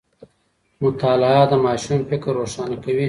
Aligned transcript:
مطالعه 0.83 1.43
د 1.51 1.53
ماشوم 1.65 1.99
فکر 2.09 2.31
روښانه 2.39 2.75
کوي. 2.83 2.99